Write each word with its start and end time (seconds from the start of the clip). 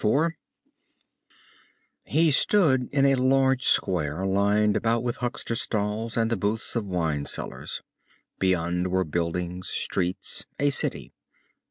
IV 0.03 0.31
He 2.05 2.31
stood 2.31 2.89
in 2.91 3.05
a 3.05 3.13
large 3.13 3.65
square, 3.65 4.25
lined 4.25 4.75
about 4.75 5.03
with 5.03 5.17
huckster's 5.17 5.61
stalls 5.61 6.17
and 6.17 6.31
the 6.31 6.35
booths 6.37 6.75
of 6.75 6.87
wine 6.87 7.25
sellers. 7.25 7.83
Beyond 8.39 8.87
were 8.87 9.03
buildings, 9.03 9.69
streets, 9.69 10.47
a 10.59 10.71
city. 10.71 11.13